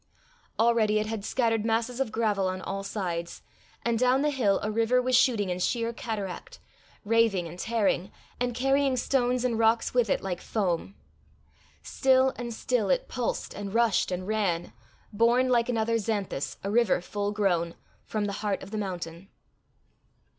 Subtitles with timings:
[0.57, 3.43] Already it had scattered masses of gravel on all sides,
[3.85, 6.59] and down the hill a river was shooting in sheer cataract,
[7.05, 10.95] raving and tearing, and carrying stones and rocks with it like foam.
[11.83, 14.73] Still and still it pulsed and rushed and ran,
[15.13, 19.29] born, like another Xanthus, a river full grown, from the heart of the mountain.